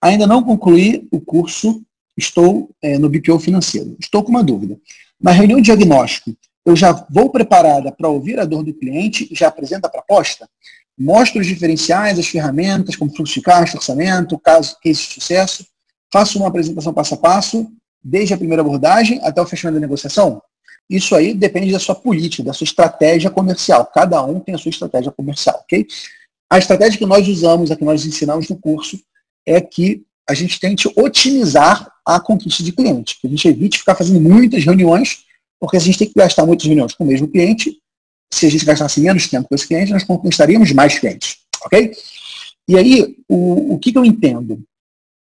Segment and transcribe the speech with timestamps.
[0.00, 1.82] Ainda não concluí o curso,
[2.16, 3.96] estou é, no BPO financeiro.
[3.98, 4.78] Estou com uma dúvida.
[5.20, 9.48] Na reunião de diagnóstico, eu já vou preparada para ouvir a dor do cliente já
[9.48, 10.48] apresento a proposta?
[10.96, 15.66] Mostro os diferenciais, as ferramentas, como fluxo de caixa, orçamento, caso, case de sucesso.
[16.12, 17.70] Faço uma apresentação passo a passo,
[18.02, 20.42] desde a primeira abordagem até o fechamento da negociação?
[20.88, 23.86] Isso aí depende da sua política, da sua estratégia comercial.
[23.86, 25.86] Cada um tem a sua estratégia comercial, ok?
[26.50, 28.98] A estratégia que nós usamos, a que nós ensinamos no curso,
[29.48, 33.18] é que a gente tente otimizar a conquista de cliente.
[33.18, 35.24] Que a gente evite ficar fazendo muitas reuniões,
[35.58, 37.78] porque a gente tem que gastar muitas reuniões com o mesmo cliente.
[38.30, 41.92] Se a gente gastasse menos tempo com esse cliente, nós conquistaríamos mais clientes, ok?
[42.68, 44.62] E aí, o, o que, que eu entendo?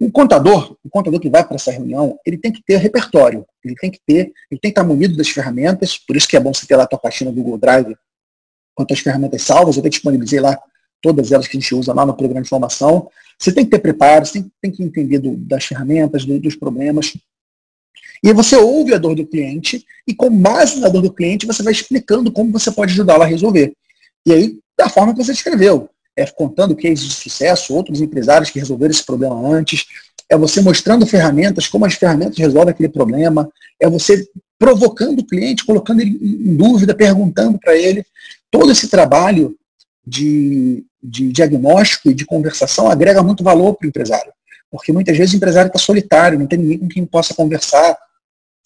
[0.00, 3.74] O contador, o contador que vai para essa reunião, ele tem que ter repertório, ele
[3.74, 6.54] tem que ter, ele tem que estar munido das ferramentas, por isso que é bom
[6.54, 7.94] você ter lá a tua pastinha do Google Drive
[8.74, 10.58] com as ferramentas salvas, eu até disponibilizei lá
[11.02, 13.08] todas elas que a gente usa lá no programa de formação.
[13.38, 17.16] Você tem que ter preparo, você tem, que entender do, das ferramentas, do, dos problemas.
[18.22, 21.62] E você ouve a dor do cliente e com base na dor do cliente você
[21.62, 23.72] vai explicando como você pode ajudá-lo a resolver.
[24.26, 28.58] E aí, da forma que você escreveu é contando cases de sucesso, outros empresários que
[28.58, 29.86] resolveram esse problema antes,
[30.28, 33.48] é você mostrando ferramentas, como as ferramentas resolvem aquele problema,
[33.80, 34.26] é você
[34.58, 38.04] provocando o cliente, colocando ele em dúvida, perguntando para ele.
[38.50, 39.56] Todo esse trabalho
[40.08, 44.32] de, de diagnóstico e de conversação agrega muito valor para o empresário.
[44.70, 47.96] Porque muitas vezes o empresário está solitário, não tem ninguém com quem possa conversar,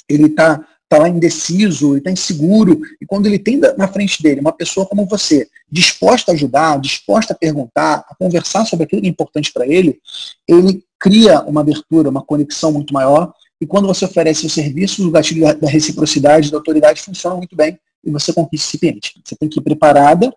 [0.08, 4.42] ele está está lá indeciso, ele está inseguro, e quando ele tem na frente dele
[4.42, 9.08] uma pessoa como você, disposta a ajudar, disposta a perguntar, a conversar sobre aquilo que
[9.08, 9.98] é importante para ele,
[10.46, 15.10] ele cria uma abertura, uma conexão muito maior, e quando você oferece o serviço, o
[15.10, 19.14] gatilho da reciprocidade, da autoridade funciona muito bem, e você conquista esse cliente.
[19.24, 20.30] Você tem que ir preparada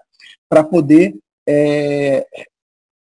[0.50, 1.16] para poder
[1.48, 2.26] é,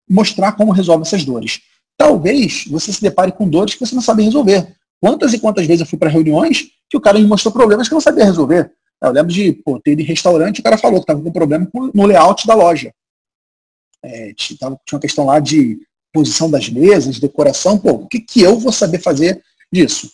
[0.10, 1.62] mostrar como resolve essas dores.
[1.98, 4.76] Talvez você se depare com dores que você não sabe resolver.
[5.02, 7.94] Quantas e quantas vezes eu fui para reuniões que o cara me mostrou problemas que
[7.94, 8.72] eu não sabia resolver.
[9.02, 12.06] Eu lembro de pô, ter em restaurante o cara falou que estava com problema no
[12.06, 12.94] layout da loja.
[14.04, 14.58] É, tinha
[14.92, 15.80] uma questão lá de
[16.14, 17.78] posição das mesas, decoração.
[17.78, 20.12] Pô, o que, que eu vou saber fazer disso?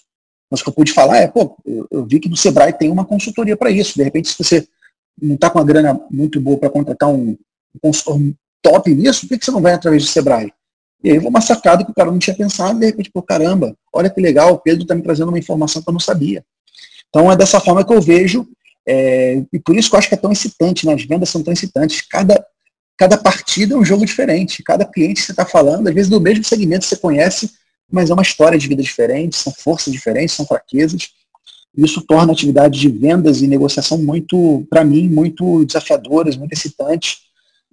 [0.49, 2.89] Mas o que eu pude falar é, pô, eu, eu vi que no Sebrae tem
[2.89, 3.95] uma consultoria para isso.
[3.95, 4.67] De repente, se você
[5.21, 8.19] não está com uma grana muito boa para contratar um, um consultor
[8.61, 10.51] top nisso, por que, que você não vai através do Sebrae?
[11.03, 14.09] E aí uma sacada que o cara não tinha pensado, de repente, pô, caramba, olha
[14.09, 16.43] que legal, o Pedro está me trazendo uma informação que eu não sabia.
[17.09, 18.47] Então é dessa forma que eu vejo,
[18.87, 20.93] é, e por isso que eu acho que é tão excitante, né?
[20.93, 22.01] as vendas são tão excitantes.
[22.01, 22.43] Cada,
[22.97, 26.21] cada partida é um jogo diferente, cada cliente que você está falando, às vezes do
[26.21, 27.51] mesmo segmento você conhece,
[27.91, 31.09] mas é uma história de vida diferente, são forças diferentes, são fraquezas.
[31.75, 37.17] Isso torna a atividade de vendas e negociação muito, para mim, muito desafiadoras, muito excitantes,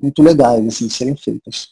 [0.00, 1.68] muito legais assim, de serem feitas.